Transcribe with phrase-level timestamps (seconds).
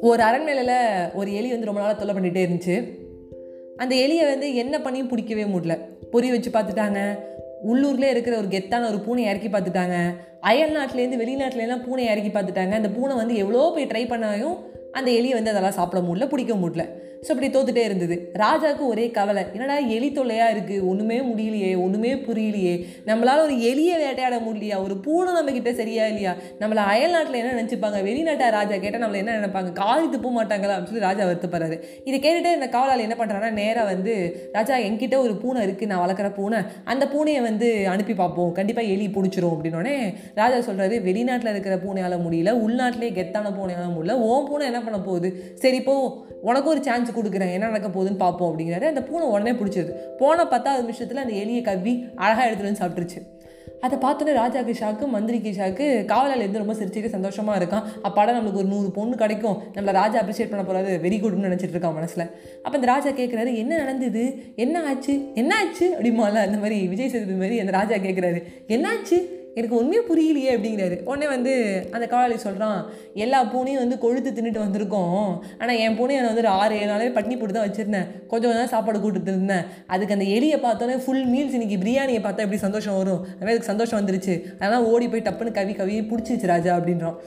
[0.00, 2.98] ஒரு அரண்மனையில் ஒரு எலி வந்து ரொம்ப நாளாக தொல்லை பண்ணிகிட்டே இருந்துச்சு.
[3.76, 5.78] அந்த எலியை வந்து என்ன பண்ணியும் பிடிக்கவே முடியல.
[6.10, 7.18] பொறி வச்சு பார்த்துட்டாங்க.
[7.68, 9.96] உள்ளூர்லேயே இருக்கிற ஒரு கெத்தான ஒரு பூனை இறக்கி பார்த்துட்டாங்க.
[10.40, 12.70] அயல் நாட்டிலேருந்து வெளிநாட்டிலேலாம் பூனை இறக்கி பார்த்துட்டாங்க.
[12.70, 14.56] அந்த பூனை வந்து எவ்வளோ போய் ட்ரை பண்ணாயும்
[14.92, 16.84] அந்த எலியை வந்து அதெல்லாம் சாப்பிட முடியல பிடிக்க முடியல.
[17.24, 18.16] ஸோ அப்படி தோத்துட்டே இருந்தது.
[18.42, 22.74] ராஜாவுக்கு ஒரே கவலை என்னடா எலி தொல்லையாக இருக்குது ஒன்றுமே முடியலையே ஒன்றுமே புரியலையே.
[23.08, 24.76] நம்மளால் ஒரு எலியை வேட்டையாட முடியலையா?
[24.86, 26.32] ஒரு பூனை நம்மக்கிட்ட சரியா இல்லையா?
[26.60, 28.00] நம்மளை அயல் நாட்டில் என்ன நினச்சிப்பாங்க?
[28.08, 29.72] வெளிநாட்டை ராஜா கேட்டால் நம்மளை என்ன நினைப்பாங்க?
[29.72, 30.76] காலி துப்ப மாட்டாங்களா?
[30.76, 31.78] அப்படின்னு சொல்லி ராஜா வருத்தப்படுறாரு.
[32.04, 34.14] இதை கேட்டுட்டு இந்த காவலாளி என்ன பண்ணுறாங்கன்னா நேராக வந்து
[34.52, 36.60] ராஜா என்கிட்ட ஒரு பூனை இருக்குது நான் வளர்க்குற பூனை.
[36.84, 38.52] அந்த பூனையை வந்து அனுப்பி பார்ப்போம்.
[38.52, 39.54] கண்டிப்பாக எலி பிடிச்சிரும்.
[39.56, 39.96] அப்படின்னோடனே
[40.40, 42.52] ராஜா சொல்கிறாரு வெளிநாட்டில் இருக்கிற பூனையால் முடியல.
[42.66, 44.16] உள்நாட்டிலே கெத்தான பூனையால் முடியல.
[44.30, 45.30] ஓன் பூனை என்ன பண்ண போகுது?
[45.64, 45.96] சரி போ.
[46.48, 47.52] உனக்கு ஒரு சான்ஸ் கொடுக்குறேன்.
[47.52, 48.82] என்ன நடக்க போகுதுன்னு பார்ப்போம் அப்படிங்கிறாரு.
[48.82, 49.92] அந்த பூனை உடனே பிடிச்சிருது.
[50.18, 53.20] போன பத்தாவது நிமிஷத்தில் அந்த எலியை கவ்வி அழகாக எடுத்துகிட்டு வந்து சாப்பிட்டுருச்சு.
[53.80, 57.82] அதை பார்த்தோன்னே ராஜா கிஷாக்கு மந்திரி கிஷாவுக்கு காவலாளருந்து ரொம்ப சிரிச்சுட்டு சந்தோஷமாக இருக்கான்.
[58.02, 59.62] அப்பாடா நம்மளுக்கு ஒரு நூறு பொண்ணு கிடைக்கும்.
[59.74, 62.26] நம்மளை ராஜா அப்ரிஷியேட் பண்ண போகிறாரு வெரி குட்னு நினச்சிட்டு இருக்கான் மனசில்.
[62.62, 64.52] அப்போ அந்த ராஜா கேட்குறாரு என்ன நடந்தது?
[64.56, 65.32] என்ன ஆச்சு?
[65.34, 65.96] என்ன ஆச்சு?
[66.00, 70.96] அப்படிமால அந்த மாதிரி விஜய் சேதுபதி மாதிரி அந்த ராஜா கேட்குறாரு என்னாச்சு எனக்கு உண்மையே புரியலையே அப்படிங்கிறாரு.
[71.08, 71.52] உடனே வந்து
[71.96, 72.80] அந்த காவலாளி சொல்கிறான்
[73.24, 75.26] எல்லா பூனையும் வந்து கொழுத்து தின்னுட்டு வந்திருக்கோம்.
[75.60, 78.08] ஆனால் என் பூனையை நான் வந்து ஒரு ஆறு ஏழு நாளே பட்னி போட்டு தான் வச்சுருந்தேன்.
[78.32, 79.66] கொஞ்சம் கொஞ்சம் சாப்பாடு கூட்டு இருந்தேன்.
[79.94, 83.20] அதுக்கு அந்த எலியை பார்த்தோன்னே ஃபுல் மீல்ஸ் இன்றைக்கி பிரியாணியை பார்த்தா எப்படி சந்தோஷம் வரும்.
[83.34, 84.36] அதுமாதிரி அதுக்கு சந்தோஷம் வந்துருச்சு.
[84.60, 87.18] அதெல்லாம் ஓடி போய் டப்புன்னு கவி கவி பிடிச்சிருச்சு ராஜா அப்படின்றோம்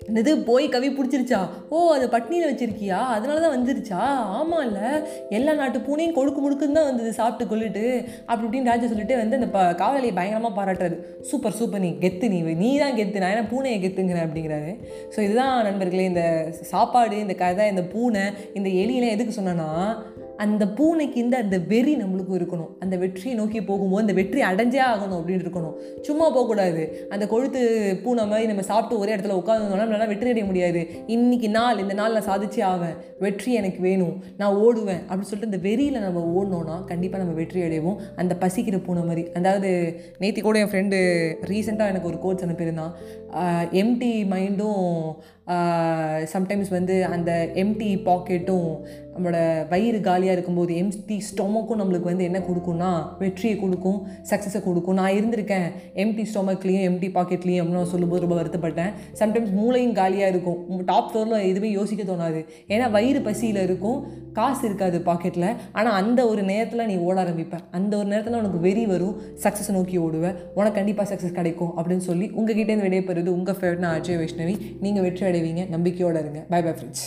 [0.00, 1.38] என்னது போய் கவி பிடிச்சிருச்சா?
[1.74, 2.98] ஓ அதை பட்னியில் வச்சிருக்கியா?
[3.16, 4.00] அதனால தான் வந்துருச்சா?
[4.38, 4.88] ஆமாம் இல்லை
[5.36, 7.84] எல்லா நாட்டு பூனையும் கொழுக்கு முழுக்குன்னு தான் வந்தது சாப்பிட்டு கொள்ளிட்டு
[8.26, 10.96] அப்படி இப்படின்னு ராஜா சொல்லிட்டு வந்து அந்த ப காவலியை பயங்கரமாக பாராட்டுறது
[11.30, 13.22] சூப்பர் சூப்பர் நீ கெத்து நீ நீ தான் கெத்து.
[13.22, 14.72] நான் ஏன்னா பூனையை கெத்துங்கிறேன் அப்படிங்கிறாரு.
[15.14, 16.24] ஸோ இதுதான் நண்பர்களே இந்த
[16.72, 18.24] சாப்பாடு இந்த கதை இந்த பூனை
[18.60, 19.70] இந்த எலியெல்லாம் எதுக்கு சொன்னேன்னா
[20.42, 22.70] அந்த பூனைக்கு இந்த அந்த வெறி நம்மளுக்கும் இருக்கணும்.
[22.80, 25.74] அந்த வெற்றியை நோக்கி போகும்போது அந்த வெற்றி அடைஞ்சே ஆகணும் அப்படின்னு இருக்கணும்.
[26.00, 27.06] சும்மா போகக்கூடாது.
[27.10, 27.60] அந்த கொழுத்து
[28.04, 30.86] பூனை மாதிரி நம்ம சாப்பிட்டு ஒரே இடத்துல உட்காந்துருந்தோம்னா நம்மளால வெற்றி அடைய முடியாது.
[31.06, 32.96] இன்னைக்கு நாள் இந்த நாள் நான் சாதிச்சே ஆவேன்.
[33.18, 34.16] வெற்றி எனக்கு வேணும்.
[34.36, 38.00] நான் ஓடுவேன் அப்படின்னு சொல்லிட்டு இந்த வெறியில் நம்ம ஓடணும்னா கண்டிப்பாக நம்ம வெற்றி அடைவோம்.
[38.16, 39.24] அந்த பசிக்கிற பூனை மாதிரி.
[39.40, 39.70] அதாவது
[40.20, 40.98] நேத்தி கூட என் ஃப்ரெண்டு
[41.52, 42.92] ரீசெண்டாக எனக்கு ஒரு கோர்ஸ் அனுப்பியிருந்தான்.
[43.82, 44.82] எம்டி மைண்டும்
[46.34, 47.30] சம்டைம்ஸ் வந்து அந்த
[47.62, 48.68] எம்டி பாக்கெட்டும்
[49.14, 49.38] நம்மளோட
[49.72, 52.88] வயிறு காலியாக இருக்கும்போது எம்டி ஸ்டொமக்கும் நம்மளுக்கு வந்து என்ன கொடுக்கும்னா
[53.20, 53.98] வெற்றியை கொடுக்கும்
[54.30, 54.96] சக்ஸஸை கொடுக்கும்.
[55.00, 55.66] நான் இருந்திருக்கேன்
[56.04, 58.90] எம்டி ஸ்டொமக்லேயும் எம்டி பாக்கெட்லேயும் அப்படின்னு சொல்லும்போது ரொம்ப வருத்தப்பட்டேன்.
[59.20, 60.80] சம்டைம்ஸ் மூளையும் காலியாக இருக்கும்.
[60.90, 62.40] டாப் ஃப்ளோரில் எதுவுமே யோசிக்க தோணாது.
[62.74, 64.00] ஏன்னா வயிறு பசியில் இருக்கும்
[64.38, 67.60] காசு இருக்காது பாக்கெட்டில் ஆனால் அந்த ஒரு நேரத்தில் நீ ஓட ஆரம்பிப்ப.
[67.78, 69.14] அந்த ஒரு நேரத்தில் உனக்கு வெறி வரும்.
[69.44, 74.20] சக்ஸஸ் நோக்கி ஓடுவேன் உனக்கு கண்டிப்பாக சக்ஸஸ் கிடைக்கும் அப்படின்னு சொல்லி உங்ககிட்டேருந்து விடைபெறுது உங்கள் ஃபேவரட்னா நான் அஜய்
[74.22, 74.56] வைஷ்ணவி.
[74.84, 75.64] நீங்கள் வெற்றி அடைவீங்க.
[75.68, 76.40] நம்பிக்கையோடு இருங்க.
[76.50, 77.04] By bye friends